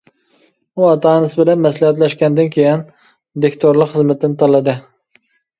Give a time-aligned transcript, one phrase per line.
[0.79, 2.81] ئۇ ئاتا-ئانىسى بىلەن مەسلىھەتلەشكەندىن كىيىن،
[3.47, 4.77] دىكتورلۇق خىزمىتىنى تاللىدى.